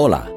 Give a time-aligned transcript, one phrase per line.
[0.00, 0.30] Hola,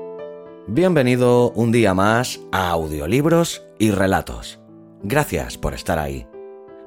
[0.67, 4.59] bienvenido un día más a Audiolibros y Relatos.
[5.03, 6.27] Gracias por estar ahí.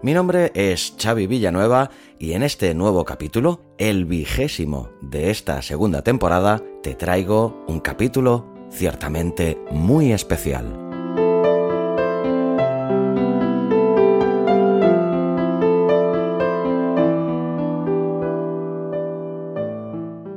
[0.02, 6.02] Mi nombre es Xavi Villanueva y en este nuevo capítulo, el vigésimo de esta segunda
[6.02, 10.80] temporada, te traigo un capítulo ciertamente muy especial.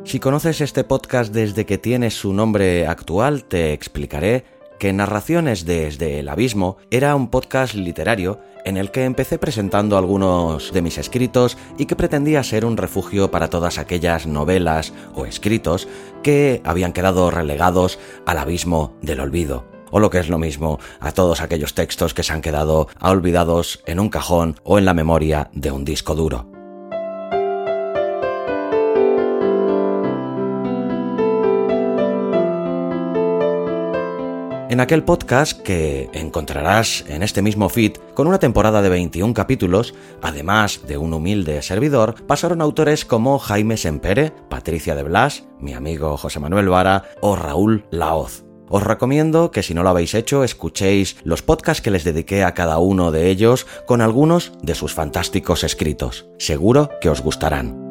[0.08, 4.46] Si conoces este podcast desde que tiene su nombre actual, te explicaré
[4.80, 10.74] que Narraciones desde el Abismo era un podcast literario en el que empecé presentando algunos
[10.74, 15.88] de mis escritos y que pretendía ser un refugio para todas aquellas novelas o escritos
[16.24, 19.66] que habían quedado relegados al abismo del olvido.
[19.90, 23.82] O lo que es lo mismo, a todos aquellos textos que se han quedado olvidados
[23.86, 26.57] en un cajón o en la memoria de un disco duro.
[34.70, 39.94] En aquel podcast que encontrarás en este mismo feed, con una temporada de 21 capítulos,
[40.22, 46.18] además de un humilde servidor, pasaron autores como Jaime Sempere, Patricia de Blas, mi amigo
[46.18, 48.44] José Manuel Vara o Raúl Laoz.
[48.68, 52.54] Os recomiendo que si no lo habéis hecho escuchéis los podcasts que les dediqué a
[52.54, 56.28] cada uno de ellos con algunos de sus fantásticos escritos.
[56.40, 57.87] Seguro que os gustarán.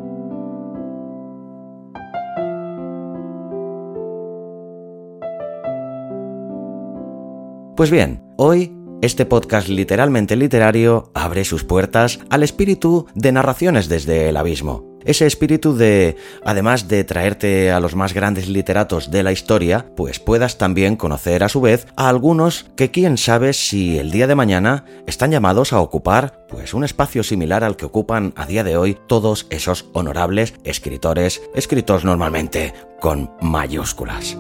[7.76, 8.72] Pues bien, hoy
[9.02, 14.96] este podcast literalmente literario abre sus puertas al espíritu de narraciones desde el abismo.
[15.04, 20.18] Ese espíritu de, además de traerte a los más grandes literatos de la historia, pues
[20.18, 24.34] puedas también conocer a su vez a algunos que quién sabe si el día de
[24.34, 28.78] mañana están llamados a ocupar pues un espacio similar al que ocupan a día de
[28.78, 34.38] hoy todos esos honorables escritores, escritos normalmente con mayúsculas.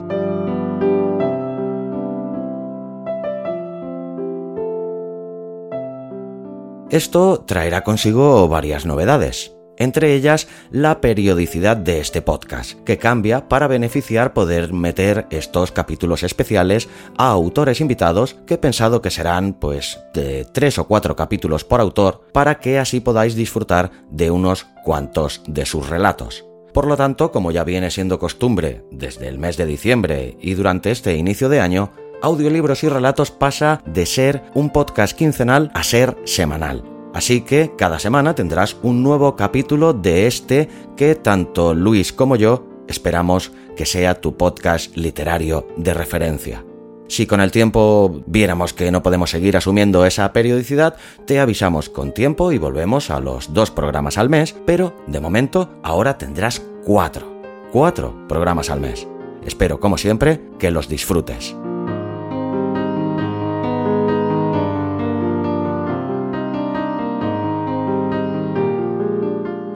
[6.90, 13.66] Esto traerá consigo varias novedades, entre ellas la periodicidad de este podcast, que cambia para
[13.66, 16.88] beneficiar poder meter estos capítulos especiales
[17.18, 21.80] a autores invitados que he pensado que serán pues de tres o cuatro capítulos por
[21.80, 26.44] autor para que así podáis disfrutar de unos cuantos de sus relatos.
[26.72, 30.90] Por lo tanto, como ya viene siendo costumbre desde el mes de diciembre y durante
[30.90, 31.90] este inicio de año,
[32.22, 36.82] Audiolibros y Relatos pasa de ser un podcast quincenal a ser semanal.
[37.14, 42.66] Así que cada semana tendrás un nuevo capítulo de este que tanto Luis como yo
[42.88, 46.64] esperamos que sea tu podcast literario de referencia.
[47.08, 52.12] Si con el tiempo viéramos que no podemos seguir asumiendo esa periodicidad, te avisamos con
[52.12, 57.40] tiempo y volvemos a los dos programas al mes, pero de momento ahora tendrás cuatro.
[57.72, 59.06] Cuatro programas al mes.
[59.44, 61.54] Espero, como siempre, que los disfrutes.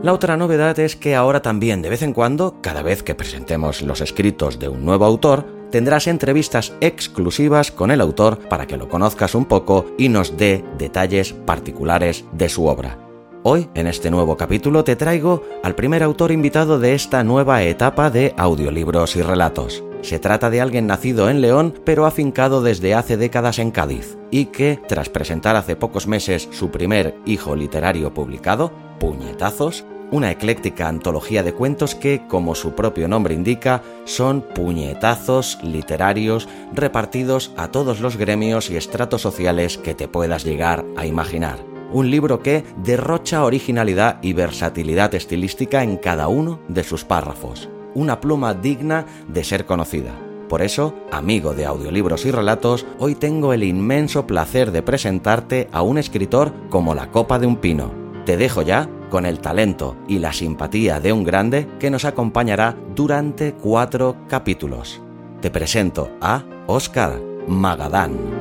[0.02, 3.82] La otra novedad es que ahora también de vez en cuando, cada vez que presentemos
[3.82, 8.88] los escritos de un nuevo autor, tendrás entrevistas exclusivas con el autor para que lo
[8.88, 12.98] conozcas un poco y nos dé detalles particulares de su obra.
[13.42, 18.08] Hoy, en este nuevo capítulo, te traigo al primer autor invitado de esta nueva etapa
[18.08, 19.84] de audiolibros y relatos.
[20.02, 24.46] Se trata de alguien nacido en León, pero afincado desde hace décadas en Cádiz, y
[24.46, 31.42] que, tras presentar hace pocos meses su primer hijo literario publicado, Puñetazos, una ecléctica antología
[31.42, 38.16] de cuentos que, como su propio nombre indica, son puñetazos literarios repartidos a todos los
[38.16, 41.58] gremios y estratos sociales que te puedas llegar a imaginar.
[41.92, 47.68] Un libro que derrocha originalidad y versatilidad estilística en cada uno de sus párrafos.
[47.94, 50.12] Una pluma digna de ser conocida.
[50.48, 55.82] Por eso, amigo de audiolibros y relatos, hoy tengo el inmenso placer de presentarte a
[55.82, 57.92] un escritor como la copa de un pino.
[58.26, 62.76] Te dejo ya con el talento y la simpatía de un grande que nos acompañará
[62.96, 65.00] durante cuatro capítulos.
[65.40, 68.39] Te presento a Oscar Magadán.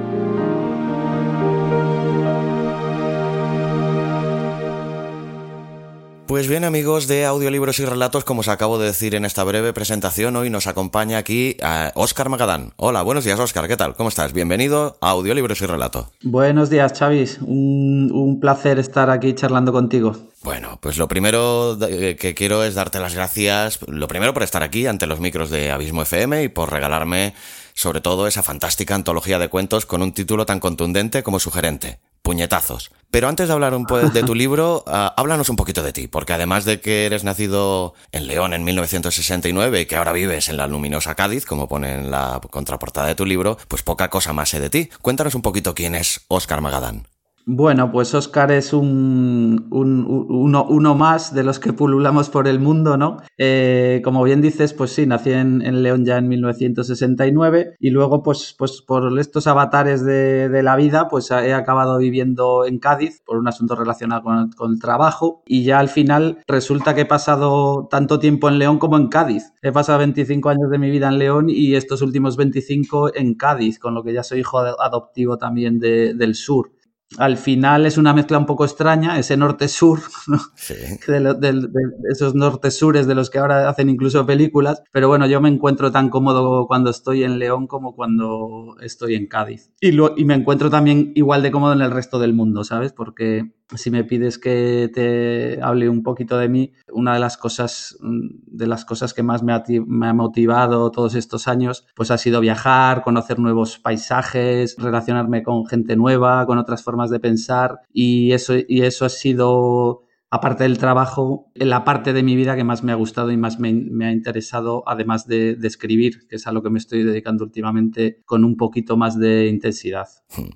[6.30, 9.74] Pues bien amigos de audiolibros y relatos, como os acabo de decir en esta breve
[9.74, 11.58] presentación, hoy nos acompaña aquí
[11.96, 12.74] Óscar eh, Magadán.
[12.76, 13.96] Hola, buenos días Óscar, ¿qué tal?
[13.96, 14.32] ¿Cómo estás?
[14.32, 16.12] Bienvenido a Audiolibros y Relato.
[16.22, 20.16] Buenos días Chavis, un, un placer estar aquí charlando contigo.
[20.44, 24.62] Bueno, pues lo primero eh, que quiero es darte las gracias, lo primero por estar
[24.62, 27.34] aquí ante los micros de Abismo FM y por regalarme
[27.74, 32.92] sobre todo esa fantástica antología de cuentos con un título tan contundente como sugerente puñetazos.
[33.12, 36.08] Pero antes de hablar un poco de tu libro, ah, háblanos un poquito de ti,
[36.08, 40.58] porque además de que eres nacido en León en 1969 y que ahora vives en
[40.58, 44.50] la luminosa Cádiz, como pone en la contraportada de tu libro, pues poca cosa más
[44.50, 44.90] sé de ti.
[45.02, 47.08] Cuéntanos un poquito quién es Óscar Magadán.
[47.52, 53.18] Bueno, pues Oscar es un, uno, más de los que pululamos por el mundo, ¿no?
[53.40, 58.54] Eh, como bien dices, pues sí, nací en, León ya en 1969 y luego, pues,
[58.56, 63.48] pues por estos avatares de, la vida, pues he acabado viviendo en Cádiz por un
[63.48, 68.20] asunto relacionado con, con, el trabajo y ya al final resulta que he pasado tanto
[68.20, 69.54] tiempo en León como en Cádiz.
[69.64, 73.80] He pasado 25 años de mi vida en León y estos últimos 25 en Cádiz,
[73.80, 76.74] con lo que ya soy hijo adoptivo también del sur
[77.18, 80.00] al final es una mezcla un poco extraña, ese norte-sur,
[81.08, 81.70] de,
[82.12, 86.10] esos norte-sures de los que ahora hacen incluso películas, pero bueno, yo me encuentro tan
[86.10, 89.72] cómodo cuando estoy en León como cuando estoy en Cádiz.
[89.82, 92.94] Y, y me encuentro también igual de cómodo en el resto del mundo, ¿sabes?
[92.94, 97.98] Porque si me pides que te hable un poquito de mí, una de las cosas,
[98.02, 102.18] de las cosas que más me ha, me ha, motivado todos estos años, pues ha
[102.18, 108.32] sido viajar, conocer nuevos paisajes, relacionarme con gente nueva, con otras formas de pensar y
[108.32, 112.84] eso, y eso ha sido aparte del trabajo, la parte de mi vida que más
[112.84, 113.70] me ha gustado y más me,
[114.06, 118.44] ha interesado, además de, escribir, que es a lo que me estoy dedicando últimamente con
[118.44, 120.08] un poquito más de intensidad.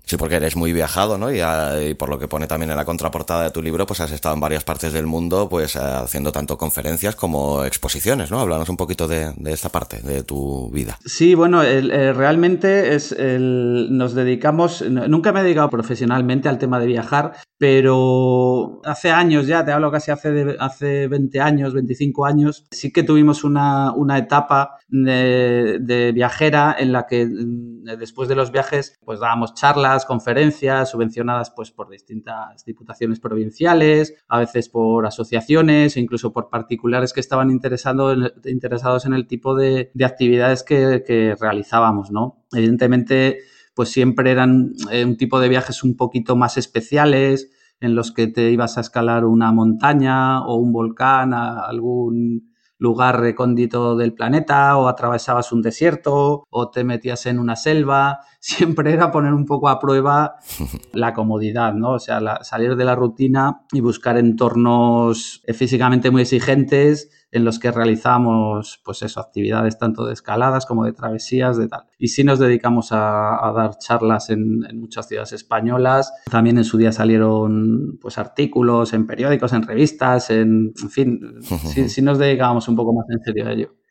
[0.05, 1.31] Sí, porque eres muy viajado, ¿no?
[1.31, 4.35] Y, por lo que pone también en la contraportada de tu libro, pues has estado
[4.35, 8.39] en varias partes del mundo, pues haciendo tanto conferencias como exposiciones, ¿no?
[8.39, 10.97] Háblanos un poquito de, esta parte de tu vida.
[11.05, 17.33] Sí, bueno, realmente es nos dedicamos, nunca me he dedicado profesionalmente al tema de viajar,
[17.63, 23.03] pero hace años ya te hablo casi hace, hace 20 años, 25 años, sí que
[23.03, 29.53] tuvimos una, etapa de, viajera en la que mm, después de los viajes pues dábamos
[29.53, 37.13] charlas, conferencias subvencionadas pues por distintas diputaciones provinciales, a veces por asociaciones incluso por particulares
[37.13, 42.43] que estaban interesados en el tipo de, actividades que, que realizábamos, ¿no?
[42.51, 43.39] Evidentemente
[43.73, 47.49] pues siempre eran eh, un tipo de viajes un poquito más especiales,
[47.79, 53.19] en los que te ibas a escalar una montaña o un volcán a algún lugar
[53.19, 58.19] recóndito del planeta o atravesabas un desierto o te metías en una selva.
[58.39, 60.35] Siempre era poner un poco a prueba
[60.93, 61.91] la comodidad, ¿no?
[61.91, 67.71] O sea, salir de la rutina y buscar entornos físicamente muy exigentes en los que
[67.71, 71.85] realizamos, pues eso, actividades tanto de escaladas como de travesías, de tal.
[71.97, 76.13] Y sí nos dedicamos a, dar charlas en, muchas ciudades españolas.
[76.29, 81.89] También en su día salieron, pues, artículos en periódicos, en revistas, en, en fin, sí,
[81.89, 83.82] sí nos dedicábamos un poco más en serio a ello.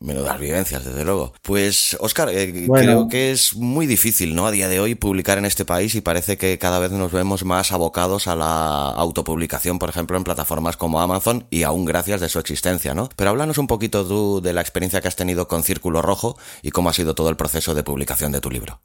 [0.00, 1.34] Menudas vivencias, desde luego.
[1.42, 4.46] Pues, Oscar, eh, creo que es muy difícil, ¿no?
[4.46, 7.44] A día de hoy publicar en este país y parece que cada vez nos vemos
[7.44, 12.30] más abocados a la autopublicación, por ejemplo, en plataformas como Amazon y aún gracias de
[12.30, 13.10] su existencia, ¿no?
[13.14, 16.70] Pero háblanos un poquito tú de la experiencia que has tenido con Círculo Rojo y
[16.70, 18.80] cómo ha sido todo el proceso de publicación de tu libro.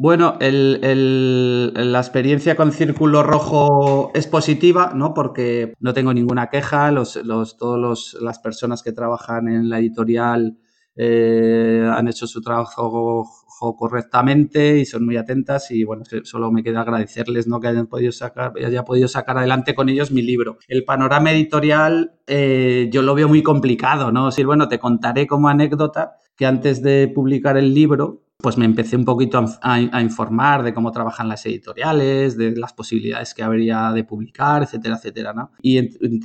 [0.00, 5.12] Bueno, la experiencia con Círculo Rojo es positiva, ¿no?
[5.12, 6.92] Porque no tengo ninguna queja.
[6.92, 10.56] Los, los, todos las personas que trabajan en la editorial
[10.94, 13.28] eh, han hecho su trabajo
[13.76, 17.58] correctamente y son muy atentas y bueno, solo me queda agradecerles ¿no?
[17.58, 20.58] que hayan podido sacar, haya podido sacar adelante con ellos mi libro.
[20.68, 24.30] El panorama editorial eh, yo lo veo muy complicado, ¿no?
[24.30, 28.94] Sí, bueno, te contaré como anécdota que antes de publicar el libro pues me empecé
[28.94, 34.04] un poquito a, informar de cómo trabajan las editoriales, de las posibilidades que habría de
[34.04, 35.50] publicar, etcétera, etcétera.
[35.60, 35.78] Y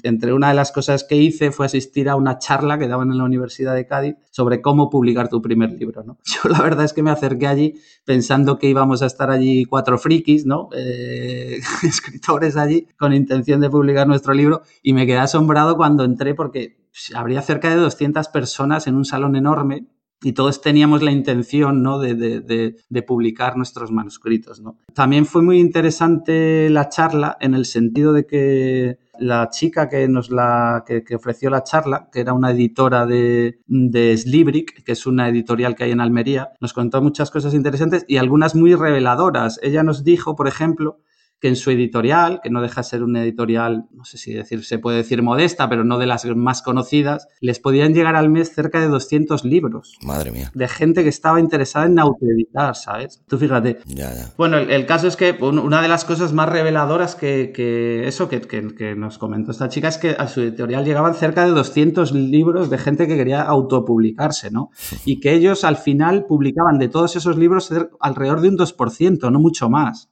[0.03, 3.17] entre una de las cosas que hice fue asistir a una charla que daban en
[3.17, 6.03] la Universidad de Cádiz sobre cómo publicar tu primer libro.
[6.03, 6.19] ¿no?
[6.23, 7.73] Yo la verdad es que me acerqué allí
[8.05, 10.69] pensando que íbamos a estar allí cuatro frikis, ¿no?
[10.75, 16.35] Eh, escritores allí con intención de publicar nuestro libro y me quedé asombrado cuando entré
[16.35, 16.77] porque
[17.15, 19.87] habría cerca de 200 personas en un salón enorme
[20.23, 21.99] y todos teníamos la intención ¿no?
[21.99, 24.61] de, de, de, publicar nuestros manuscritos.
[24.61, 24.77] ¿no?
[24.93, 30.31] También fue muy interesante la charla en el sentido de que la chica que nos
[30.31, 35.05] la que, que ofreció la charla, que era una editora de, de Slibrick, que es
[35.05, 39.59] una editorial que hay en Almería, nos contó muchas cosas interesantes y algunas muy reveladoras.
[39.61, 40.99] Ella nos dijo, por ejemplo,
[41.43, 44.63] que en su editorial, que no deja de ser una editorial, no sé si decir,
[44.63, 48.55] se puede decir modesta, pero no de las más conocidas, les podían llegar al mes
[48.55, 49.97] cerca de 200 libros.
[50.05, 50.51] Madre mía.
[50.53, 53.21] De gente que estaba interesada en autoeditar, ¿sabes?
[53.27, 53.79] Tú fíjate.
[53.87, 54.31] Ya, ya.
[54.37, 58.29] Bueno, el, el, caso es que una de las cosas más reveladoras que, que eso
[58.29, 61.51] que, que, que, nos comentó esta chica es que a su editorial llegaban cerca de
[61.51, 64.69] 200 libros de gente que quería autopublicarse, ¿no?
[65.03, 67.69] Y que ellos al final publicaban de todos esos libros
[67.99, 70.09] alrededor de un 2%, no mucho más.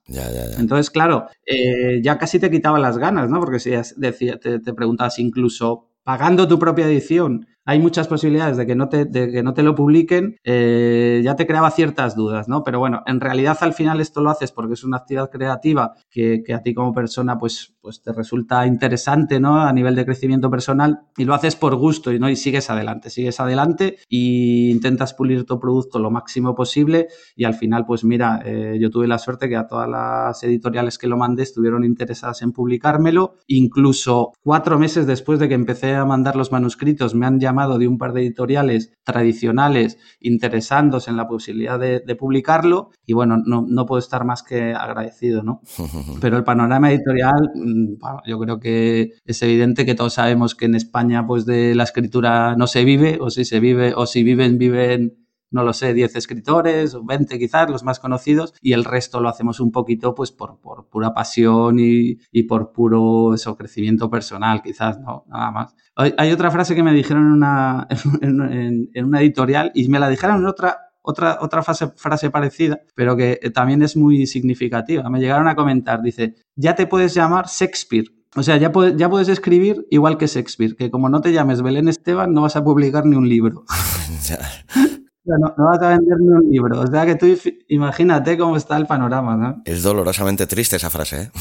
[0.57, 3.39] Entonces, claro, eh, ya casi te quitaba las ganas, ¿no?
[3.39, 8.75] Porque si decía, te preguntabas incluso pagando tu propia edición hay muchas posibilidades de que
[8.75, 12.63] no te, de que no te lo publiquen, eh, ya te creaba ciertas dudas, ¿no?
[12.63, 16.41] Pero bueno, en realidad al final esto lo haces porque es una actividad creativa que,
[16.45, 19.61] que, a ti como persona pues, pues te resulta interesante, ¿no?
[19.61, 22.29] A nivel de crecimiento personal y lo haces por gusto ¿no?
[22.29, 27.53] y sigues adelante, sigues adelante e intentas pulir tu producto lo máximo posible y al
[27.53, 31.17] final pues mira, eh, yo tuve la suerte que a todas las editoriales que lo
[31.17, 36.51] mandé estuvieron interesadas en publicármelo, incluso cuatro meses después de que empecé a mandar los
[36.51, 41.79] manuscritos me han llamado llamado de un par de editoriales tradicionales interesándose en la posibilidad
[41.79, 45.61] de, de publicarlo y bueno, no, no, puedo estar más que agradecido, ¿no?
[46.21, 50.75] Pero el panorama editorial, bueno, yo creo que es evidente que todos sabemos que en
[50.75, 54.57] España pues de la escritura no se vive o si se vive o si viven,
[54.57, 55.20] viven
[55.51, 59.29] no lo sé, 10 escritores o 20 quizás, los más conocidos, y el resto lo
[59.29, 64.61] hacemos un poquito pues por, por pura pasión y, y, por puro eso, crecimiento personal,
[64.61, 65.75] quizás, no, nada más.
[65.95, 67.87] Hay, otra frase que me dijeron en una,
[68.21, 72.29] en, en, en una editorial y me la dijeron en otra otra, otra frase, frase,
[72.29, 75.09] parecida, pero que también es muy significativa.
[75.09, 78.05] Me llegaron a comentar, dice, ya te puedes llamar Shakespeare.
[78.35, 81.61] O sea, ya, puedes, ya puedes escribir igual que Shakespeare, que como no te llames
[81.61, 83.65] Belén Esteban, no vas a publicar ni un libro.
[85.23, 86.81] No, no, vas a vender ni un libro.
[86.81, 87.27] O sea que tú
[87.67, 89.61] imagínate cómo está el panorama, ¿no?
[89.65, 91.31] Es dolorosamente triste esa frase, ¿eh?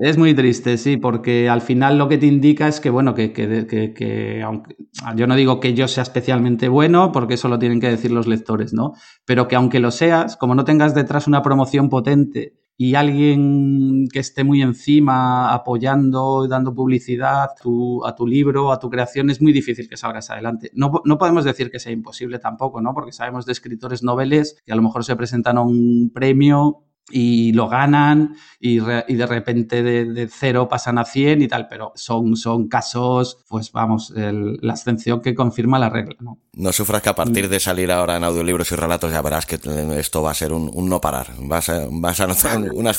[0.00, 3.32] Es muy triste, sí, porque al final lo que te indica es que, bueno, que,
[3.32, 4.76] que, que, que, aunque
[5.14, 8.26] yo no digo que yo sea especialmente bueno, porque eso lo tienen que decir los
[8.26, 8.94] lectores, ¿no?
[9.24, 14.18] Pero que aunque lo seas, como no tengas detrás una promoción potente y alguien que
[14.18, 19.52] esté muy encima apoyando y dando publicidad a tu, libro, a tu creación, es muy
[19.52, 20.70] difícil que salgas adelante.
[20.74, 22.92] No, no, podemos decir que sea imposible tampoco, ¿no?
[22.92, 27.52] Porque sabemos de escritores noveles que a lo mejor se presentan a un premio y
[27.52, 31.68] lo ganan y, re, y de repente de, de, cero pasan a 100 y tal,
[31.68, 36.16] pero son, son casos, pues vamos, el, la ascensión que confirma la regla.
[36.20, 36.38] ¿no?
[36.56, 39.58] no sufras que a partir de salir ahora en audiolibros y relatos ya verás que
[39.96, 42.92] esto va a ser un, un no parar, vas a, vas a notar una,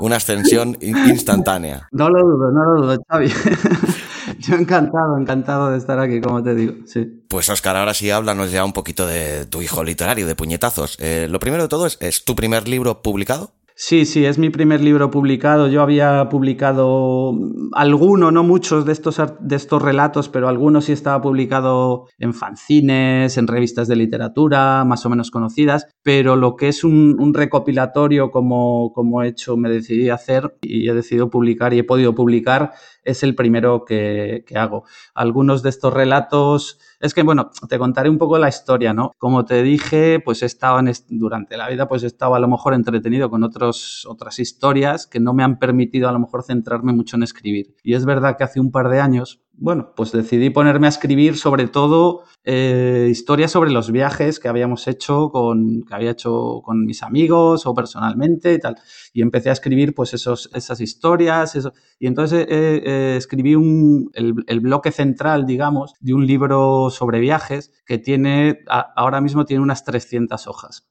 [0.00, 1.88] una ascensión instantánea.
[1.92, 3.28] No lo dudo, no lo dudo, Xavi.
[4.48, 6.74] Yo encantado, encantado de estar aquí, como te digo.
[6.86, 7.24] Sí.
[7.28, 10.96] Pues Oscar, ahora sí háblanos ya un poquito de tu hijo literario, de puñetazos.
[10.98, 13.52] Eh, lo primero de todo es, ¿es tu primer libro publicado?
[13.82, 15.66] Sí, sí, es mi primer libro publicado.
[15.66, 17.32] Yo había publicado
[17.72, 23.38] alguno, no muchos de estos, de estos relatos, pero algunos sí estaba publicado en fanzines,
[23.38, 28.30] en revistas de literatura, más o menos conocidas, pero lo que es un, un recopilatorio
[28.30, 32.72] como, como he hecho, me decidí hacer y he decidido publicar y he podido publicar,
[33.02, 34.84] es el primero que, que hago.
[35.14, 39.12] Algunos de estos relatos es que, bueno, te contaré un poco la historia, ¿no?
[39.16, 40.42] Como te dije, pues
[40.78, 45.06] en, durante la vida, pues he estado a lo mejor entretenido con otros, otras historias
[45.06, 47.74] que no me han permitido a lo mejor centrarme mucho en escribir.
[47.82, 51.36] Y es verdad que hace un par de años, bueno, pues decidí ponerme a escribir
[51.36, 56.86] sobre todo eh, historias sobre los viajes que habíamos hecho con, que había hecho con
[56.86, 58.76] mis amigos o personalmente y tal.
[59.12, 61.56] Y empecé a escribir pues esos, esas historias.
[61.56, 61.74] Eso.
[61.98, 67.20] Y entonces eh, eh, escribí un, el, el, bloque central, digamos, de un libro sobre
[67.20, 70.88] viajes que tiene, a, ahora mismo tiene unas 300 hojas.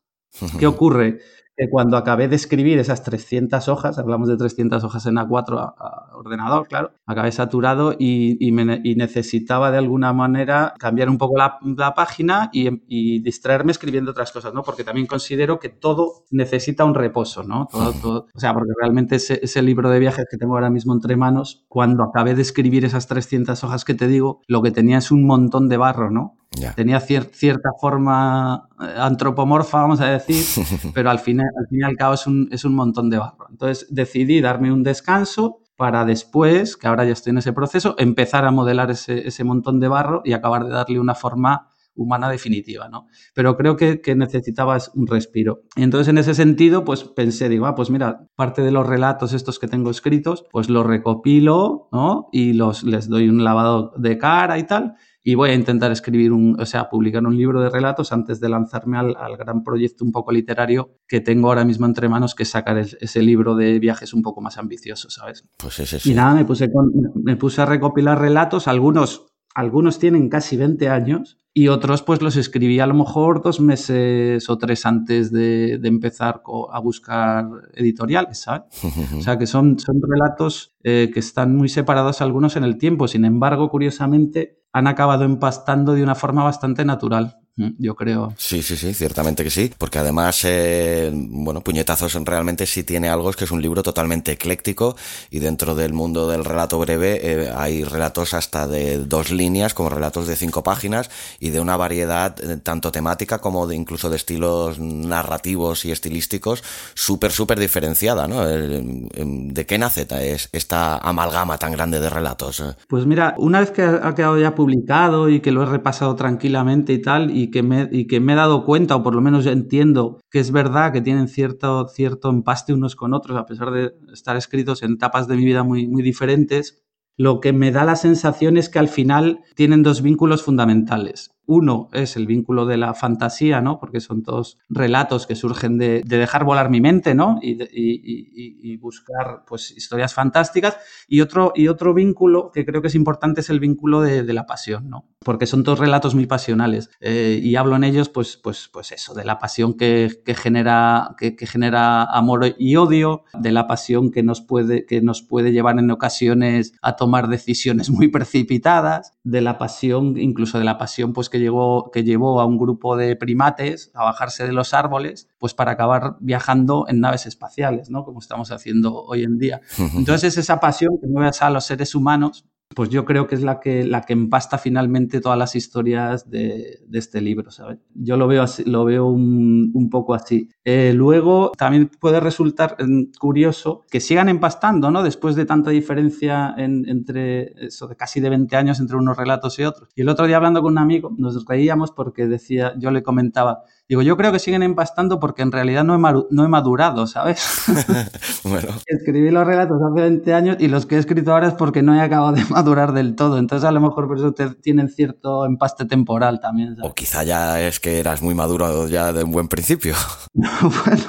[0.60, 1.20] ¿Qué ocurre?
[1.60, 5.75] Que cuando acabé de escribir esas 300 hojas, hablamos de 300 hojas en A4 a,
[5.78, 11.18] a ordenador, claro, acabé saturado y, y, me, y, necesitaba de alguna manera cambiar un
[11.18, 14.63] poco la, la página y, y, distraerme escribiendo otras cosas, ¿no?
[14.63, 17.68] Porque también considero que todo necesita un reposo, ¿no?
[17.70, 20.94] Todo, todo, o sea, porque realmente ese, ese, libro de viajes que tengo ahora mismo
[20.94, 25.00] entre manos, cuando acabé de escribir esas 300 hojas que te digo, lo que tenía
[25.00, 26.38] es un montón de barro, ¿no?
[26.51, 26.74] Ya.
[26.74, 30.44] Tenía cier cierta forma eh, antropomorfa, vamos a decir,
[30.94, 33.48] pero al fin, al fin y al cabo es un, es un montón de barro.
[33.50, 38.44] Entonces decidí darme un descanso, para después, que ahora ya estoy en ese proceso, empezar
[38.44, 42.89] a modelar ese, ese montón de barro y acabar de darle una forma humana definitiva,
[42.89, 43.08] ¿no?
[43.34, 45.62] Pero creo que, que, necesitabas un respiro.
[45.77, 49.32] Y entonces, en ese sentido, pues pensé, digo, ah, pues mira, parte de los relatos
[49.32, 52.27] estos que tengo escritos, pues los recopilo, ¿no?
[52.34, 56.32] Y los, les doy un lavado de cara y tal, y voy a intentar escribir
[56.32, 60.06] un, o sea, publicar un libro de relatos antes de lanzarme al, al gran proyecto
[60.06, 63.56] un poco literario que tengo ahora mismo entre manos, que es sacar el, ese libro
[63.56, 65.46] de viajes un poco más ambicioso, ¿sabes?
[65.58, 66.12] Pues ese sí.
[66.12, 70.89] Y nada, me puse, con, me puse a recopilar relatos, algunos, algunos tienen casi 20
[70.89, 75.77] años y otros pues los escribí a lo mejor dos meses o tres antes de,
[75.79, 76.41] de empezar
[76.72, 78.63] a buscar editoriales, ¿sabes?
[79.18, 83.08] o sea que son, son relatos eh, que están muy separados algunos en el tiempo,
[83.08, 87.39] sin embargo, curiosamente, han acabado empastando de una forma bastante natural
[87.78, 88.34] yo creo.
[88.38, 93.30] Sí, sí, sí, ciertamente que sí, porque además, eh, bueno, Puñetazos realmente sí tiene algo,
[93.30, 94.96] es que es un libro totalmente ecléctico
[95.30, 99.89] y dentro del mundo del relato breve eh, hay relatos hasta de dos líneas, como
[99.89, 104.16] relatos de cinco páginas y de una variedad eh, tanto temática como de incluso de
[104.16, 106.63] estilos narrativos y estilísticos
[106.94, 108.46] súper, súper diferenciada, ¿no?
[108.46, 110.08] ¿De qué nace
[110.51, 112.63] esta amalgama tan grande de relatos?
[112.88, 116.94] Pues mira, una vez que ha quedado ya publicado y que lo he repasado tranquilamente
[116.94, 117.49] y tal, y
[117.91, 121.01] y que me he dado cuenta, o por lo menos entiendo que es verdad que
[121.01, 125.36] tienen cierto, cierto empaste unos con otros, a pesar de estar escritos en etapas de
[125.36, 126.84] mi vida muy, muy diferentes,
[127.18, 131.32] lo que me da la sensación es que al final tienen dos vínculos fundamentales.
[131.51, 133.79] Uno es el vínculo de la fantasía, ¿no?
[133.79, 137.39] Porque son todos relatos que surgen de, de dejar volar mi mente, ¿no?
[137.41, 140.77] Y, buscar, pues, historias fantásticas.
[141.08, 144.46] Y otro, y otro vínculo que creo que es importante es el vínculo de, la
[144.46, 145.10] pasión, ¿no?
[145.25, 146.91] Porque son todos relatos muy pasionales.
[147.01, 151.36] Eh, y hablo en ellos, pues, pues, pues eso, de la pasión que, genera, que,
[151.48, 155.89] genera amor y odio, de la pasión que nos, puede, que nos puede llevar en
[155.89, 161.38] ocasiones a tomar decisiones muy precipitadas, de la pasión, incluso de la pasión, pues, que
[161.39, 165.72] llevó, que llevó a un grupo de primates a bajarse de los árboles, pues para
[165.72, 168.03] acabar viajando en naves espaciales, ¿no?
[168.03, 169.61] Como estamos haciendo hoy en día.
[169.96, 173.60] Entonces, esa pasión que mueve a los seres humanos pues yo creo que es la
[173.60, 177.79] que, la que empasta finalmente todas las historias de, de este libro, ¿sabes?
[177.96, 180.50] Yo lo veo, así, lo veo un, un poco así.
[180.64, 185.01] Eh, luego, también puede resultar mm, curioso que sigan empastando, ¿no?
[185.01, 189.58] Después de tanta diferencia en, entre, eso, de casi de 20 años entre unos relatos
[189.58, 189.90] y otros.
[189.96, 193.64] Y el otro día hablando con un amigo, nos reíamos porque decía, yo le comentaba,
[193.90, 197.66] Digo, yo creo que siguen empastando porque en realidad no he, no he madurado, ¿sabes?
[198.44, 198.68] bueno.
[198.86, 201.96] Escribí los relatos hace 20 años y los que he escrito ahora es porque no
[201.96, 203.37] he acabado de madurar del todo.
[203.37, 206.75] Entonces, a lo mejor por eso te, tienen cierto empaste temporal también.
[206.75, 206.91] ¿sabes?
[206.91, 209.95] O quizá ya es que eras muy maduro ya de un buen principio.
[210.33, 211.03] bueno,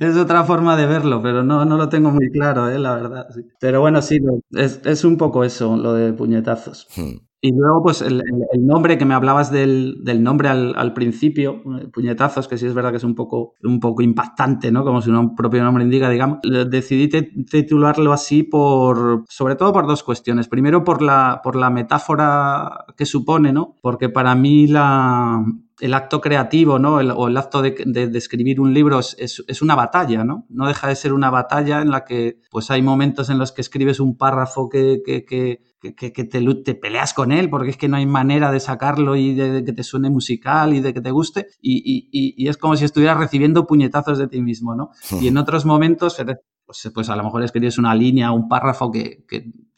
[0.00, 2.78] es otra forma de verlo, pero no, no lo tengo muy claro, ¿eh?
[2.78, 3.26] la verdad.
[3.34, 3.42] Sí.
[3.60, 4.20] Pero bueno, sí,
[4.52, 6.88] es, es, un poco eso, lo de puñetazos.
[6.96, 7.16] Hmm.
[7.44, 8.22] Y luego, pues el,
[8.60, 12.90] nombre que me hablabas del, del nombre al, principio, eh, puñetazos, que sí es verdad
[12.90, 14.82] que es un poco, un poco impactante, ¿no?
[14.82, 16.38] Como su propio nombre indica, digamos.
[16.70, 17.06] Decidí
[17.44, 20.48] titularlo así por, sobre todo por dos cuestiones.
[20.48, 23.76] Primero, por la, por la metáfora que supone, ¿no?
[23.82, 25.44] Porque para mí la,
[25.80, 27.00] el acto creativo, ¿no?
[27.00, 30.24] El, o el acto de, de, de, escribir un libro es, es, es, una batalla,
[30.24, 30.46] ¿no?
[30.48, 33.60] No deja de ser una batalla en la que, pues hay momentos en los que
[33.60, 37.76] escribes un párrafo que, que, que que, que te, te, peleas con él porque es
[37.76, 40.94] que no hay manera de sacarlo y de, de que te suene musical y de
[40.94, 44.74] que te guste y, y, y, es como si estuvieras recibiendo puñetazos de ti mismo,
[44.74, 44.92] ¿no?
[45.20, 46.16] Y en otros momentos,
[46.64, 49.24] pues, pues a lo mejor escribes una línea, un párrafo que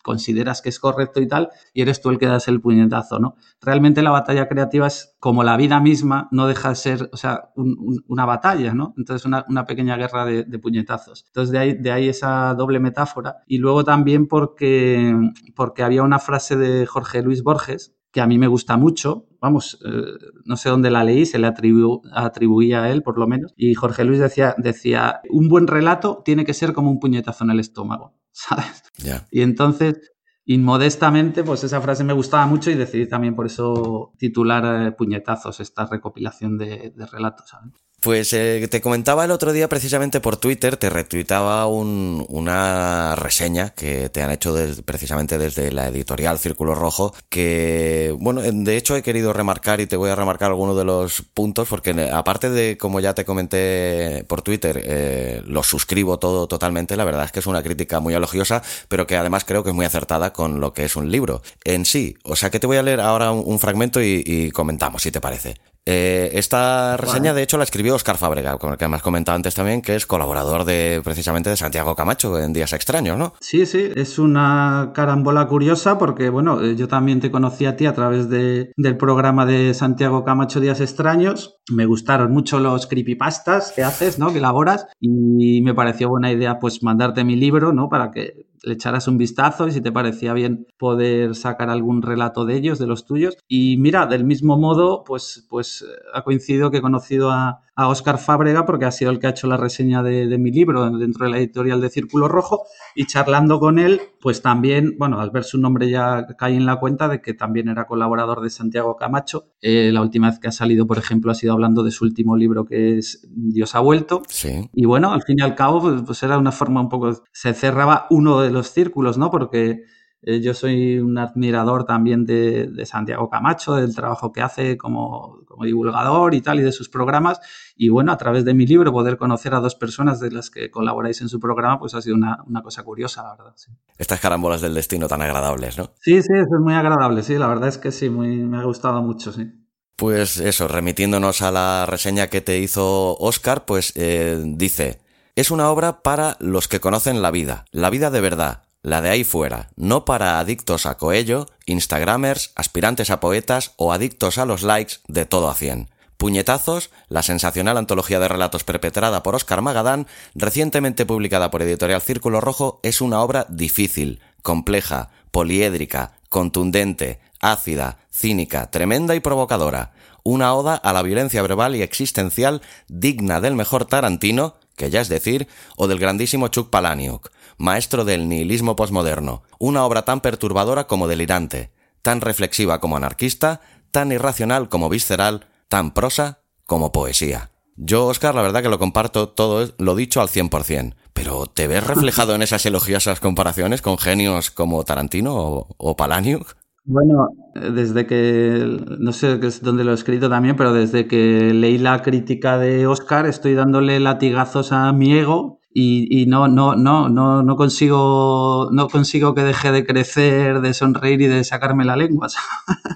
[0.06, 3.34] consideras que es correcto y tal, y eres tú el que das el puñetazo, ¿no?
[3.60, 7.50] Realmente la batalla creativa es como la vida misma, no deja de ser, o sea,
[7.56, 8.94] un, un, una batalla, ¿no?
[8.96, 11.24] Entonces, una, pequeña guerra de, puñetazos.
[11.26, 13.38] Entonces, de ahí, esa doble metáfora.
[13.48, 15.12] Y luego también porque,
[15.56, 19.78] porque había una frase de Jorge Luis Borges, que a mí me gusta mucho, vamos,
[19.84, 20.02] eh,
[20.44, 23.74] no sé dónde la leí, se le atribu atribuía a él por lo menos, y
[23.74, 27.60] Jorge Luis decía, decía, un buen relato tiene que ser como un puñetazo en el
[27.60, 28.14] estómago.
[28.36, 28.82] ¿Sabes?
[28.98, 29.26] Yeah.
[29.30, 30.12] Y entonces,
[30.44, 35.60] inmodestamente, pues esa frase me gustaba mucho y decidí también por eso titular eh, Puñetazos,
[35.60, 37.72] esta recopilación de, de relatos, ¿sabes?
[38.00, 43.70] Pues eh, te comentaba el otro día precisamente por Twitter, te retuitaba un, una reseña
[43.70, 44.54] que te han hecho
[44.84, 49.96] precisamente desde la editorial Círculo Rojo, que, bueno, de hecho he querido remarcar y te
[49.96, 54.42] voy a remarcar algunos de los puntos, porque aparte de, como ya te comenté por
[54.42, 58.62] Twitter, eh, lo suscribo todo totalmente, la verdad es que es una crítica muy elogiosa,
[58.88, 61.84] pero que además creo que es muy acertada con lo que es un libro en
[61.84, 62.16] sí.
[62.22, 65.10] O sea que te voy a leer ahora un, un fragmento y, y comentamos, si
[65.10, 65.56] te parece.
[65.88, 69.36] Eh, esta reseña, de hecho, la escribió Oscar Fábrega, con el que me has comentado
[69.36, 73.34] antes también, que es colaborador de precisamente de Santiago Camacho en Días Extraños, ¿no?
[73.40, 77.86] Sí, sí, es una carambola curiosa porque, bueno, eh, yo también te conocí a ti
[77.86, 81.60] a través de, del programa de Santiago Camacho Días Extraños.
[81.70, 84.32] Me gustaron mucho los creepypastas que haces, ¿no?
[84.32, 87.88] Que elaboras y me pareció buena idea, pues, mandarte mi libro, ¿no?
[87.88, 92.44] Para que le echaras un vistazo y si te parecía bien poder sacar algún relato
[92.44, 93.38] de ellos, de los tuyos.
[93.46, 98.18] Y mira, del mismo modo, pues, pues ha coincidido que he conocido a, a Oscar
[98.18, 101.30] Fábrega porque ha sido el que ha hecho la reseña de, mi libro dentro de
[101.30, 105.58] la editorial de Círculo Rojo y charlando con él, pues también, bueno, al ver su
[105.58, 109.52] nombre ya caí en la cuenta de que también era colaborador de Santiago Camacho.
[109.60, 112.34] Eh, la última vez que ha salido, por ejemplo, ha sido hablando de su último
[112.36, 114.22] libro que es Dios ha vuelto.
[114.28, 114.70] Sí.
[114.72, 117.52] Y bueno, al fin y al cabo, pues, pues era una forma un poco, se
[117.52, 119.30] cerraba uno de los círculos, ¿no?
[119.30, 119.82] Porque
[120.28, 126.34] eh, yo soy un admirador también de, Santiago Camacho, del trabajo que hace como, divulgador
[126.34, 127.38] y tal, y de sus programas.
[127.76, 130.68] Y bueno, a través de mi libro, poder conocer a dos personas de las que
[130.68, 133.54] colaboráis en su programa, pues ha sido una, cosa curiosa, la verdad.
[133.98, 135.92] Estas carambolas del destino tan agradables, ¿no?
[136.00, 139.00] Sí, sí, es muy agradable, sí, la verdad es que sí, muy, me ha gustado
[139.02, 139.48] mucho, sí.
[139.94, 144.98] Pues eso, remitiéndonos a la reseña que te hizo Oscar, pues eh, dice,
[145.36, 149.10] es una obra para los que conocen la vida, la vida de verdad, la de
[149.10, 154.62] ahí fuera, no para adictos a Coello, Instagramers, aspirantes a poetas o adictos a los
[154.62, 155.90] likes de todo a cien.
[156.18, 162.40] Puñetazos, la sensacional antología de relatos perpetrada por Oscar Magadán, recientemente publicada por Editorial Círculo
[162.40, 169.94] Rojo, es una obra difícil, compleja, poliédrica, contundente, ácida, cínica, tremenda y provocadora.
[170.22, 175.08] Una oda a la violencia verbal y existencial digna del mejor Tarantino, que ya es
[175.08, 181.08] decir, o del grandísimo Chuck Palahniuk maestro del nihilismo posmoderno, una obra tan perturbadora como
[181.08, 181.70] delirante,
[182.02, 187.50] tan reflexiva como anarquista, tan irracional como visceral, tan prosa como poesía.
[187.76, 191.86] Yo, Oscar, la verdad que lo comparto todo lo dicho al 100%, pero ¿te ves
[191.86, 196.56] reflejado en esas elogiosas comparaciones con genios como Tarantino o, o Palahniuk?
[196.88, 198.64] Bueno, desde que,
[198.98, 203.26] no sé dónde lo he escrito también, pero desde que leí la crítica de Oscar
[203.26, 209.34] estoy dándole latigazos a mi ego y, no, no, no, no, no consigo, no consigo
[209.34, 212.28] que deje de crecer, de sonreír y de sacarme la lengua.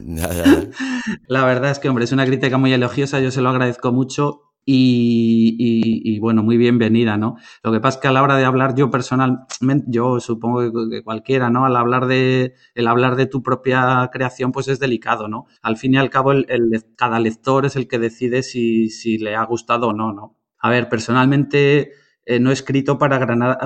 [1.29, 4.55] La verdad es que, hombre, es una crítica muy elogiosa, yo se lo agradezco mucho
[4.65, 7.37] y, bueno, muy bienvenida, ¿no?
[7.63, 11.03] Lo que pasa es que a la hora de hablar yo personalmente, yo supongo que,
[11.03, 11.67] cualquiera, ¿no?
[11.67, 15.45] Al hablar de, el hablar de tu propia creación, pues es delicado, ¿no?
[15.61, 16.47] Al fin y al cabo, el,
[16.97, 20.39] cada lector es el que decide si, si le ha gustado o no, ¿no?
[20.59, 21.93] A ver, personalmente
[22.27, 23.19] eh, no escrito para,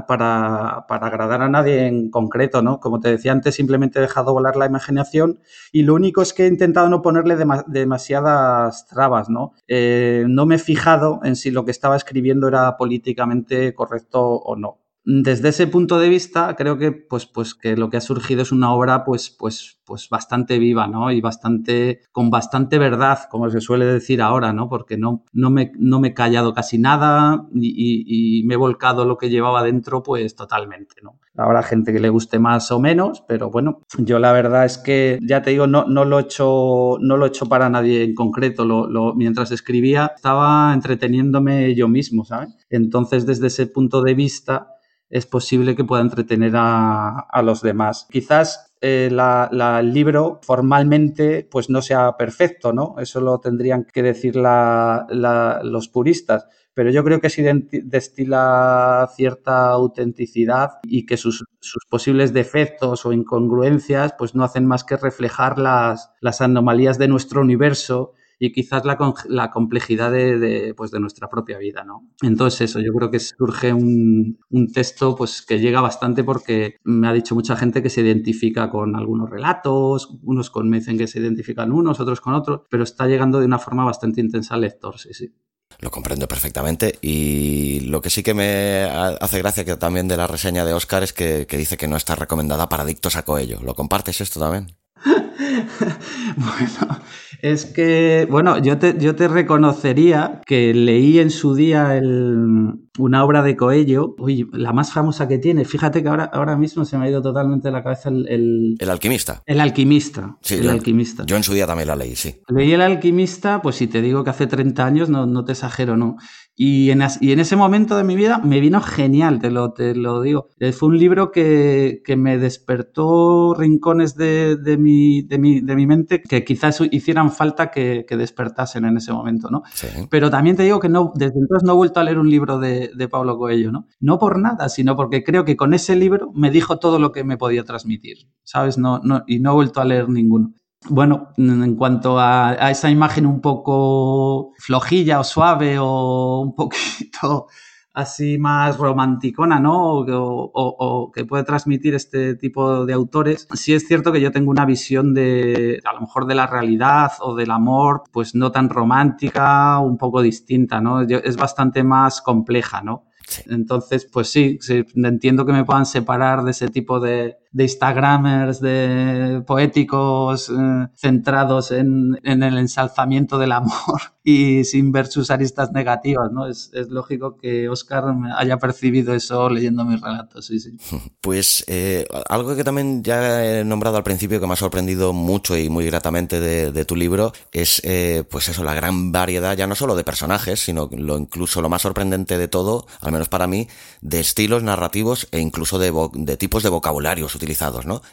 [0.06, 2.80] para, para, agradar a nadie en concreto, ¿no?
[2.80, 5.40] Como te decía antes, simplemente he dejado volar la imaginación
[5.72, 7.36] y lo único es que he intentado no ponerle
[7.66, 9.52] demasiadas trabas, ¿no?
[9.68, 14.56] Eh, no me he fijado en si lo que estaba escribiendo era políticamente correcto o
[14.56, 18.42] no desde ese punto de vista, creo que, pues, pues, que lo que ha surgido
[18.42, 21.10] es una obra, pues, pues, pues bastante viva, ¿no?
[21.10, 24.68] Y bastante, con bastante verdad, como se suele decir ahora, ¿no?
[24.68, 29.18] Porque no, no, me, no me he callado casi nada y, me he volcado lo
[29.18, 31.18] que llevaba dentro, pues totalmente, ¿no?
[31.36, 35.18] Habrá gente que le guste más o menos, pero bueno, yo la verdad es que,
[35.22, 38.14] ya te digo, no, no lo he hecho, no lo he hecho para nadie en
[38.14, 38.64] concreto.
[38.64, 42.56] Lo, mientras escribía, estaba entreteniéndome yo mismo, ¿sabes?
[42.70, 44.73] Entonces, desde ese punto de vista,
[45.14, 48.08] es posible que pueda entretener a, los demás.
[48.10, 52.96] Quizás eh, el libro formalmente pues no sea perfecto, ¿no?
[52.98, 56.48] Eso lo tendrían que decir los puristas.
[56.74, 57.44] Pero yo creo que sí
[57.84, 61.44] destila cierta autenticidad y que sus,
[61.88, 68.14] posibles defectos o incongruencias pues no hacen más que reflejar las anomalías de nuestro universo
[68.44, 72.08] y quizás la, complejidad de, pues de nuestra propia vida, ¿no?
[72.22, 77.08] Entonces eso, yo creo que surge un, un, texto pues que llega bastante porque me
[77.08, 81.06] ha dicho mucha gente que se identifica con algunos relatos, unos con, me dicen que
[81.06, 84.62] se identifican unos, otros con otros, pero está llegando de una forma bastante intensa al
[84.62, 85.32] lector, sí, sí.
[85.80, 90.26] Lo comprendo perfectamente y lo que sí que me hace gracia que también de la
[90.26, 93.60] reseña de Oscar es que, que dice que no está recomendada para adictos a Coello.
[93.62, 94.76] ¿Lo compartes esto también?
[96.36, 96.98] bueno,
[97.42, 103.24] es que, bueno, yo te, yo te reconocería que leí en su día el, una
[103.24, 106.96] obra de Coello, uy, la más famosa que tiene, fíjate que ahora, ahora mismo se
[106.96, 108.76] me ha ido totalmente de la cabeza el...
[108.78, 109.42] El, alquimista.
[109.46, 110.38] El alquimista.
[110.40, 111.24] Sí, el yo, alquimista.
[111.26, 112.36] Yo en su día también la leí, sí.
[112.48, 115.96] Leí el alquimista, pues si te digo que hace 30 años, no, no te exagero,
[115.96, 116.16] no.
[116.56, 119.94] Y en, y en, ese momento de mi vida me vino genial, te lo, te
[119.94, 120.48] lo digo.
[120.60, 125.74] Eh, fue un libro que, que me despertó rincones de, de, mi, de, mi, de,
[125.74, 129.62] mi, mente que quizás hicieran falta que, que, despertasen en ese momento, ¿no?
[129.72, 129.88] Sí.
[130.10, 132.60] Pero también te digo que no, desde entonces no he vuelto a leer un libro
[132.60, 133.88] de, de Pablo Coelho, ¿no?
[133.98, 137.24] No por nada, sino porque creo que con ese libro me dijo todo lo que
[137.24, 138.78] me podía transmitir, ¿sabes?
[138.78, 140.54] No, no, y no he vuelto a leer ninguno.
[140.90, 147.46] Bueno, en cuanto a, a, esa imagen un poco flojilla o suave o un poquito
[147.94, 150.00] así más romanticona, ¿no?
[150.00, 154.32] O, o, o, que puede transmitir este tipo de autores, sí es cierto que yo
[154.32, 158.50] tengo una visión de, a lo mejor de la realidad o del amor, pues no
[158.52, 161.06] tan romántica, un poco distinta, ¿no?
[161.06, 163.06] Yo, es bastante más compleja, ¿no?
[163.46, 168.60] Entonces, pues sí, sí, entiendo que me puedan separar de ese tipo de, de Instagramers,
[168.60, 175.70] de poéticos eh, centrados en, en, el ensalzamiento del amor y sin ver sus aristas
[175.70, 176.48] negativas, ¿no?
[176.48, 180.76] Es, es lógico que Oscar haya percibido eso leyendo mis relatos, sí, sí.
[181.20, 185.56] Pues eh, algo que también ya he nombrado al principio que me ha sorprendido mucho
[185.56, 189.68] y muy gratamente de, de tu libro es, eh, pues eso, la gran variedad, ya
[189.68, 193.46] no solo de personajes, sino lo, incluso lo más sorprendente de todo, al menos para
[193.46, 193.68] mí,
[194.00, 197.36] de estilos narrativos e incluso de, de tipos de vocabularios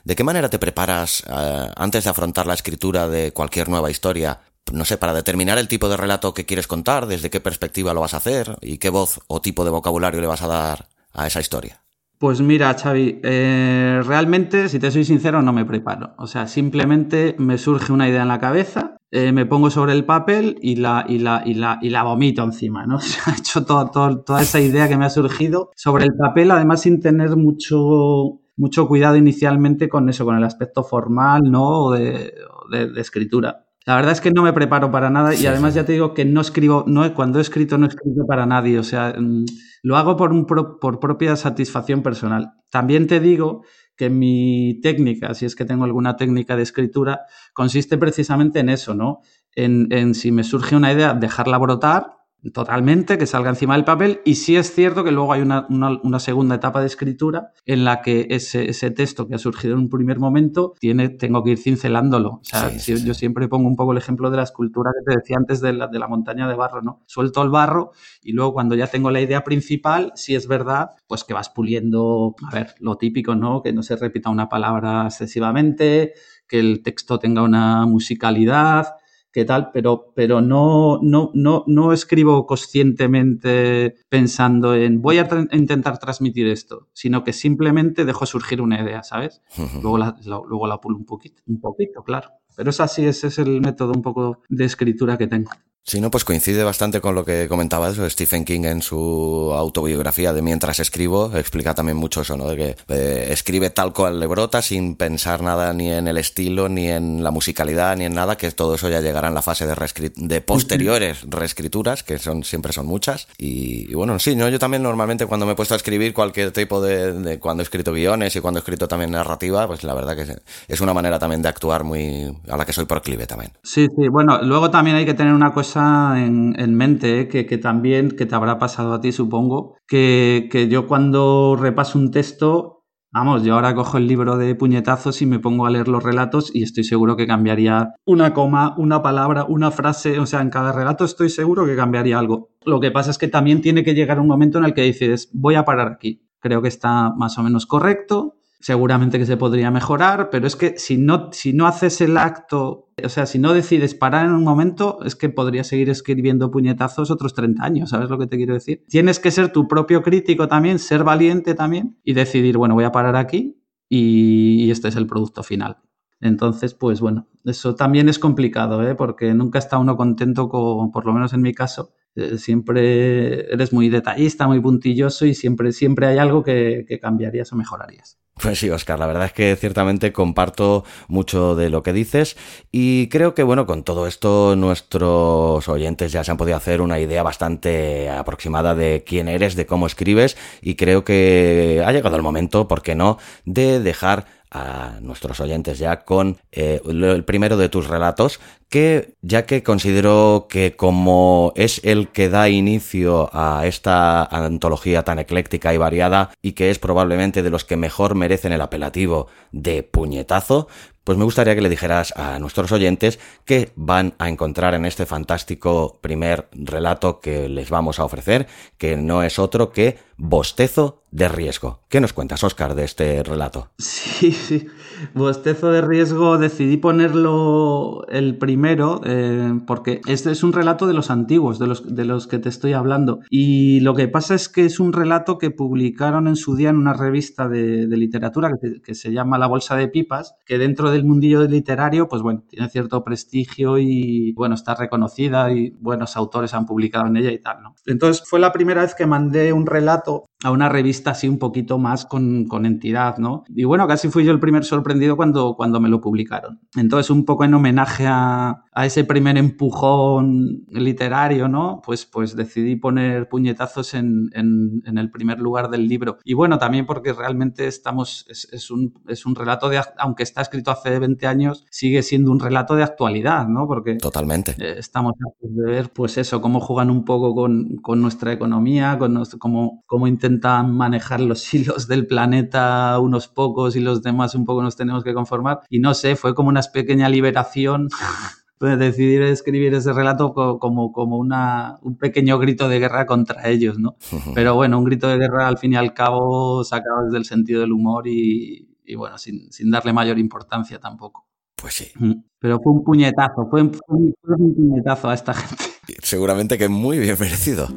[0.03, 4.39] ¿De qué manera te preparas uh, antes de afrontar la escritura de cualquier nueva historia?
[4.71, 8.01] No sé, para determinar el tipo de relato que quieres contar, desde qué perspectiva lo
[8.01, 11.27] vas a hacer y qué voz o tipo de vocabulario le vas a dar a
[11.27, 11.81] esa historia.
[12.21, 16.13] Pues mira, Xavi, eh, realmente, si te soy sincero, no me preparo.
[16.19, 20.05] O sea, simplemente me surge una idea en la cabeza, eh, me pongo sobre el
[20.05, 22.95] papel y la, y la, y la, y la vomito encima, ¿no?
[22.97, 26.13] O sea, he hecho todo, todo, toda esa idea que me ha surgido sobre el
[26.13, 31.67] papel, además sin tener mucho, mucho cuidado inicialmente con eso, con el aspecto formal, ¿no?
[31.85, 32.33] O de,
[32.71, 33.65] de, de escritura.
[33.85, 36.23] La verdad es que no me preparo para nada y además ya te digo que
[36.23, 39.45] no escribo, no, cuando he escrito no he escrito para nadie, o sea, mm,
[39.81, 42.53] lo hago por, un pro- por propia satisfacción personal.
[42.69, 43.63] También te digo
[43.97, 47.21] que mi técnica, si es que tengo alguna técnica de escritura,
[47.53, 49.21] consiste precisamente en eso, ¿no?
[49.55, 52.20] En, en si me surge una idea, dejarla brotar
[52.53, 55.99] totalmente, que salga encima del papel y sí es cierto que luego hay una, una-
[56.03, 59.81] una segunda etapa de escritura en la que ese, ese texto que ha surgido en
[59.81, 62.29] un primer momento tiene, tengo que ir cincelándolo.
[62.29, 63.05] O sea, Sí, si- sí, sí.
[63.07, 65.73] yo siempre pongo un poco el ejemplo de la escultura que te decía antes de
[65.73, 67.03] la, de la montaña de barro, ¿no?
[67.05, 67.91] Suelto el barro
[68.23, 72.35] y luego cuando ya tengo la idea principal, si es verdad, pues que vas puliendo,
[72.47, 73.61] a ver, lo típico, ¿no?
[73.61, 76.13] Que no se repita una palabra excesivamente,
[76.47, 78.87] que el texto tenga una musicalidad,
[79.31, 85.47] qué tal, pero, pero no, no, no, no escribo conscientemente pensando en voy a tra-
[85.53, 89.41] intentar transmitir esto, sino que simplemente dejo surgir una idea, ¿sabes?
[89.81, 92.29] Luego la, la- luego la pulo un poquito, un poquito, claro.
[92.55, 95.51] Pero es así, ese es el método un poco de escritura que tengo.
[95.83, 100.31] Sí, no, pues coincide bastante con lo que comentaba eso Stephen King en su autobiografía
[100.31, 102.47] de Mientras escribo, explica también mucho eso, ¿no?
[102.47, 106.69] De que eh, escribe tal cual le brota sin pensar nada ni en el estilo,
[106.69, 109.65] ni en la musicalidad, ni en nada, que todo eso ya llegará en la fase
[109.65, 109.73] de,
[110.15, 113.27] de posteriores reescrituras, que son siempre son muchas.
[113.39, 114.49] Y, y bueno, sí, ¿no?
[114.49, 117.65] yo también normalmente cuando me he puesto a escribir cualquier tipo de, de cuando he
[117.65, 120.93] escrito guiones y cuando he escrito también narrativa, pues la verdad que es- es una
[120.93, 123.51] manera también de actuar muy a la que soy proclive también.
[123.63, 127.27] Sí, sí, bueno, luego también hay que tener una cosa en, en mente, ¿eh?
[127.27, 131.97] que, que también, que te habrá pasado a ti, supongo, que, que yo cuando repaso
[131.97, 135.87] un texto, vamos, yo ahora cojo el libro de puñetazos y me pongo a leer
[135.87, 140.41] los relatos y estoy seguro que cambiaría una coma, una palabra, una frase, o sea,
[140.41, 142.49] en cada relato estoy seguro que cambiaría algo.
[142.65, 145.29] Lo que pasa es que también tiene que llegar un momento en el que dices,
[145.33, 146.27] voy a parar aquí.
[146.39, 150.77] Creo que está más o menos correcto, seguramente que se podría mejorar, pero es que
[150.77, 154.43] si no, si no haces el acto, o sea, si no decides parar en un
[154.43, 158.53] momento, es que podrías seguir escribiendo puñetazos otros 30 años, ¿sabes lo que te quiero
[158.53, 158.85] decir?
[158.87, 162.91] Tienes que ser tu propio crítico también, ser valiente también y decidir, bueno, voy a
[162.91, 165.77] parar aquí y, este es el producto final.
[166.19, 168.93] Entonces, pues bueno, eso también es complicado, ¿eh?
[168.93, 173.73] porque nunca está uno contento con, por lo menos en mi caso, eh, siempre eres
[173.73, 178.21] muy detallista, muy puntilloso y siempre, siempre hay algo que cambiarías o mejorarías.
[178.41, 182.37] Pues sí, Oscar, la verdad es que ciertamente comparto mucho de lo que dices
[182.71, 186.99] y creo que, bueno, con todo esto nuestros oyentes ya se han podido hacer una
[186.99, 192.23] idea bastante aproximada de quién eres, de cómo escribes y creo que ha llegado el
[192.23, 197.69] momento, ¿por qué no?, de dejar a nuestros oyentes ya con eh, el primero de
[197.69, 198.39] tus relatos
[198.71, 205.19] que ya que considero que como es el que da inicio a esta antología tan
[205.19, 209.83] ecléctica y variada y que es probablemente de los que mejor merecen el apelativo de
[209.83, 210.69] puñetazo,
[211.03, 215.05] pues me gustaría que le dijeras a nuestros oyentes que van a encontrar en este
[215.05, 221.27] fantástico primer relato que les vamos a ofrecer, que no es otro que Bostezo de
[221.27, 221.79] riesgo.
[221.89, 223.71] ¿Qué nos cuentas, Oscar, de este relato?
[223.79, 224.67] Sí, sí.
[225.15, 231.09] Bostezo de riesgo decidí ponerlo el primero eh, porque este es un relato de los
[231.09, 233.21] antiguos, de los, de los que te estoy hablando.
[233.31, 236.77] Y lo que pasa es que es un relato que publicaron en su día en
[236.77, 241.05] una revista de, literatura que, que, se llama La Bolsa de Pipas, que dentro del
[241.05, 246.67] mundillo literario, pues bueno, tiene cierto prestigio y bueno, está reconocida y buenos autores han
[246.67, 247.73] publicado en ella y tal, ¿no?
[247.87, 251.77] Entonces fue la primera vez que mandé un relato a una revista así un poquito
[251.77, 253.43] más con, entidad, ¿no?
[253.49, 256.59] Y bueno, casi fui yo el primer sorprendido cuando, cuando me lo publicaron.
[256.75, 261.81] Entonces, un poco en homenaje a, ese primer empujón literario, ¿no?
[261.85, 266.17] Pues, pues decidí poner puñetazos en, el primer lugar del libro.
[266.23, 270.71] Y bueno, también porque realmente estamos, es, un, es un relato de, aunque está escrito
[270.71, 273.67] hace 20 años, sigue siendo un relato de actualidad, ¿no?
[273.67, 274.55] Porque Totalmente.
[274.57, 279.37] Eh, estamos a ver, pues eso, cómo juegan un poco con, nuestra economía, con nuestro,
[279.37, 284.63] cómo, cómo intentan manejar los hilos del planeta unos pocos y los demás un poco
[284.63, 285.59] nos tenemos que conformar.
[285.69, 287.89] Y no sé, fue como una pequeña liberación
[288.65, 293.79] de decidir escribir ese relato como, como una, un pequeño grito de guerra contra ellos,
[293.79, 293.95] ¿no?
[294.33, 297.61] Pero bueno, un grito de guerra al fin y al cabo sacado desde el sentido
[297.61, 301.27] del humor y, bueno, sin, darle mayor importancia tampoco.
[301.55, 301.91] Pues sí.
[302.39, 305.63] Pero fue un puñetazo, fue un, fue un puñetazo a esta gente.
[306.01, 307.67] Seguramente que muy bien merecido.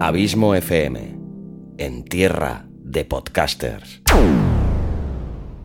[0.00, 1.18] Abismo FM,
[1.78, 4.02] en tierra de podcasters.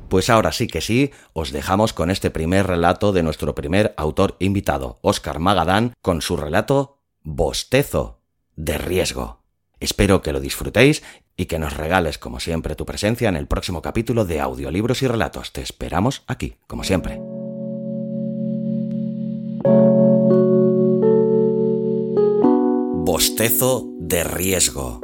[0.09, 4.37] Pues ahora sí que sí, os dejamos con este primer relato de nuestro primer autor
[4.39, 8.21] invitado, Oscar Magadán, con su relato Bostezo
[8.55, 9.43] de riesgo.
[9.79, 11.03] Espero que lo disfrutéis
[11.35, 15.07] y que nos regales, como siempre, tu presencia en el próximo capítulo de Audiolibros y
[15.07, 15.51] Relatos.
[15.51, 17.19] Te esperamos aquí, como siempre.
[23.05, 25.01] Bostezo de riesgo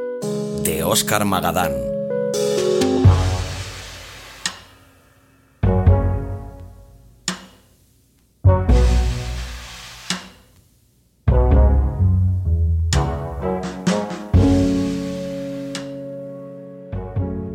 [0.64, 1.93] de Oscar Magadán.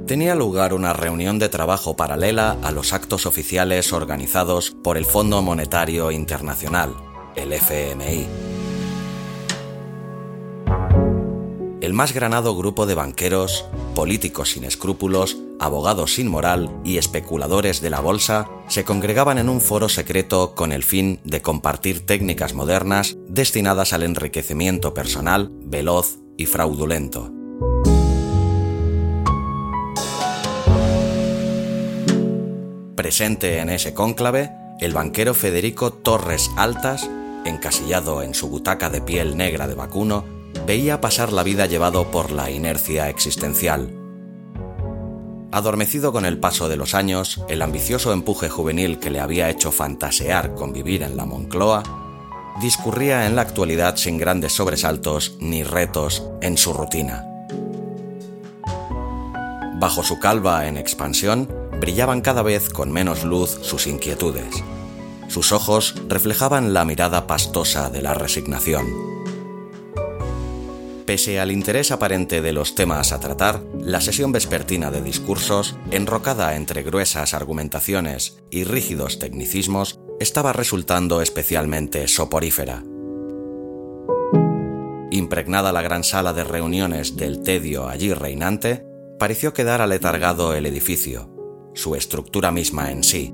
[0.09, 5.43] Tenía lugar una reunión de trabajo paralela a los actos oficiales organizados por el Fondo
[5.43, 6.97] Monetario Internacional,
[7.37, 8.27] el FMI.
[11.81, 17.89] el más granado grupo de banqueros, políticos sin escrúpulos, abogados sin moral y especuladores de
[17.89, 23.17] la bolsa se congregaban en un foro secreto con el fin de compartir técnicas modernas
[23.29, 27.38] destinadas al enriquecimiento personal, veloz y fraudulento.
[32.99, 37.09] Presente en ese cónclave, el banquero Federico Torres Altas,
[37.45, 40.25] encasillado en su butaca de piel negra de vacuno,
[40.67, 43.95] veía pasar la vida llevado por la inercia existencial.
[45.53, 49.71] Adormecido con el paso de los años, el ambicioso empuje juvenil que le había hecho
[49.71, 51.85] fantasear con vivir en la Moncloa,
[52.61, 57.25] discurría en la actualidad sin grandes sobresaltos ni retos en su rutina.
[59.79, 64.63] Bajo su calva en expansión, brillaban cada vez con menos luz sus inquietudes.
[65.29, 68.87] Sus ojos reflejaban la mirada pastosa de la resignación.
[71.09, 76.55] Pese al interés aparente de los temas a tratar, la sesión vespertina de discursos, enrocada
[76.55, 82.83] entre gruesas argumentaciones y rígidos tecnicismos, estaba resultando especialmente soporífera.
[85.11, 88.85] Impregnada la gran sala de reuniones del tedio allí reinante,
[89.19, 91.38] pareció quedar aletargado el edificio,
[91.79, 93.33] su estructura misma en sí.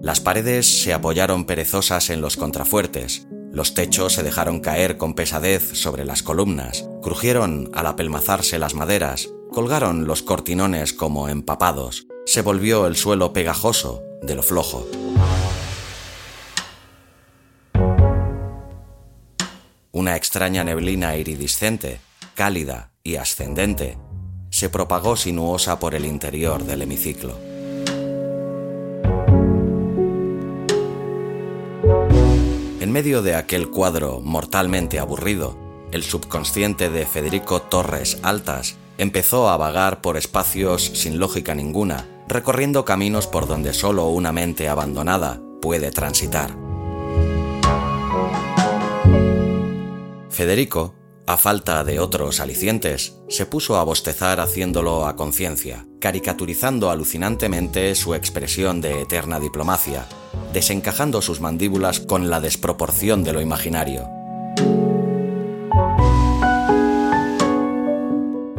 [0.00, 5.78] Las paredes se apoyaron perezosas en los contrafuertes, los techos se dejaron caer con pesadez
[5.78, 12.86] sobre las columnas, crujieron al apelmazarse las maderas, colgaron los cortinones como empapados, se volvió
[12.86, 14.88] el suelo pegajoso de lo flojo.
[19.92, 22.00] Una extraña neblina iridiscente,
[22.34, 23.98] cálida y ascendente,
[24.62, 27.34] se propagó sinuosa por el interior del hemiciclo.
[32.78, 35.56] En medio de aquel cuadro mortalmente aburrido,
[35.90, 42.84] el subconsciente de Federico Torres Altas empezó a vagar por espacios sin lógica ninguna, recorriendo
[42.84, 46.56] caminos por donde solo una mente abandonada puede transitar.
[50.30, 50.94] Federico,
[51.26, 58.14] a falta de otros alicientes, se puso a bostezar haciéndolo a conciencia, caricaturizando alucinantemente su
[58.14, 60.06] expresión de eterna diplomacia,
[60.52, 64.08] desencajando sus mandíbulas con la desproporción de lo imaginario.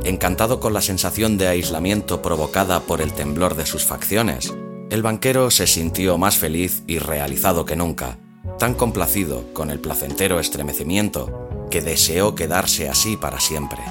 [0.05, 4.53] Encantado con la sensación de aislamiento provocada por el temblor de sus facciones,
[4.89, 8.19] el banquero se sintió más feliz y realizado que nunca,
[8.59, 11.42] tan complacido con el placentero estremecimiento
[11.73, 13.81] que deseó quedarse así para siempre.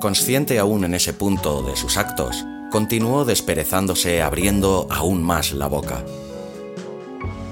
[0.00, 6.04] Consciente aún en ese punto de sus actos, continuó desperezándose abriendo aún más la boca.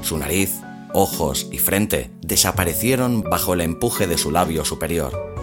[0.03, 0.61] Su nariz,
[0.95, 5.35] ojos y frente desaparecieron bajo el empuje de su labio superior.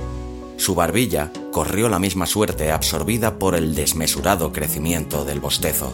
[0.55, 5.91] Su barbilla corrió la misma suerte absorbida por el desmesurado crecimiento del bostezo.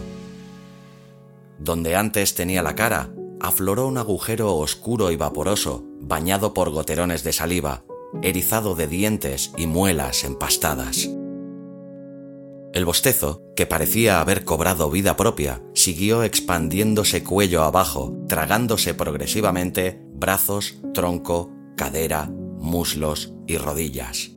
[1.58, 3.10] Donde antes tenía la cara,
[3.40, 7.84] afloró un agujero oscuro y vaporoso, bañado por goterones de saliva,
[8.22, 11.08] erizado de dientes y muelas empastadas.
[12.72, 20.74] El bostezo, que parecía haber cobrado vida propia, siguió expandiéndose cuello abajo, tragándose progresivamente brazos,
[20.92, 24.32] tronco, cadera, muslos y rodillas.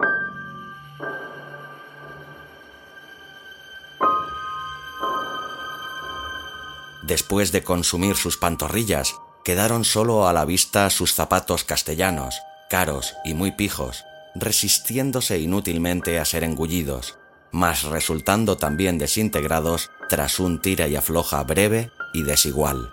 [7.09, 12.35] Después de consumir sus pantorrillas, quedaron solo a la vista sus zapatos castellanos,
[12.69, 14.05] caros y muy pijos,
[14.35, 17.17] resistiéndose inútilmente a ser engullidos,
[17.51, 22.91] mas resultando también desintegrados tras un tira y afloja breve y desigual.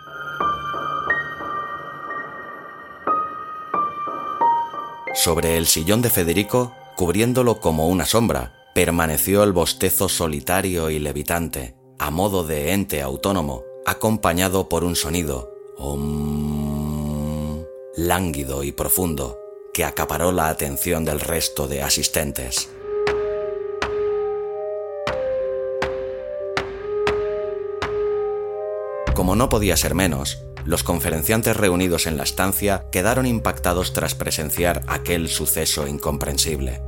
[5.13, 11.77] Sobre el sillón de Federico, cubriéndolo como una sombra, permaneció el bostezo solitario y levitante,
[11.99, 15.55] a modo de ente autónomo, acompañado por un sonido
[17.97, 19.39] lánguido y profundo
[19.73, 22.69] que acaparó la atención del resto de asistentes.
[29.15, 34.83] Como no podía ser menos, los conferenciantes reunidos en la estancia quedaron impactados tras presenciar
[34.89, 36.86] aquel suceso incomprensible.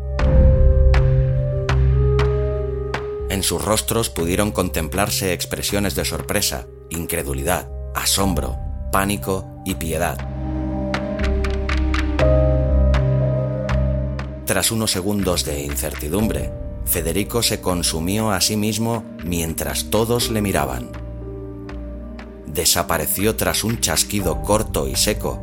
[3.39, 8.59] En sus rostros pudieron contemplarse expresiones de sorpresa, incredulidad, asombro,
[8.91, 10.19] pánico y piedad.
[14.45, 16.53] Tras unos segundos de incertidumbre,
[16.85, 20.91] Federico se consumió a sí mismo mientras todos le miraban.
[22.45, 25.41] Desapareció tras un chasquido corto y seco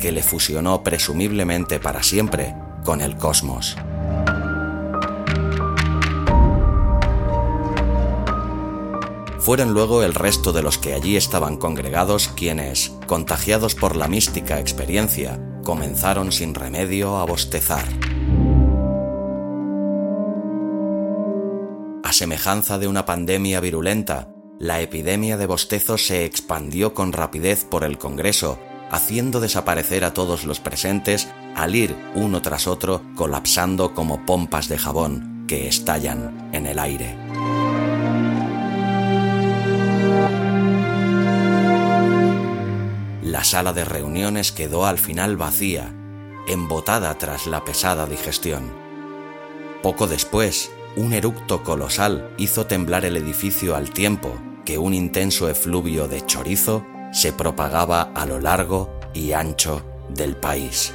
[0.00, 3.76] que le fusionó presumiblemente para siempre con el cosmos.
[9.46, 14.58] Fueron luego el resto de los que allí estaban congregados quienes, contagiados por la mística
[14.58, 17.84] experiencia, comenzaron sin remedio a bostezar.
[22.02, 27.84] A semejanza de una pandemia virulenta, la epidemia de bostezos se expandió con rapidez por
[27.84, 28.58] el Congreso,
[28.90, 34.78] haciendo desaparecer a todos los presentes al ir uno tras otro colapsando como pompas de
[34.78, 37.25] jabón que estallan en el aire.
[43.36, 45.94] La sala de reuniones quedó al final vacía,
[46.48, 48.72] embotada tras la pesada digestión.
[49.82, 54.34] Poco después, un eructo colosal hizo temblar el edificio al tiempo
[54.64, 60.94] que un intenso efluvio de chorizo se propagaba a lo largo y ancho del país.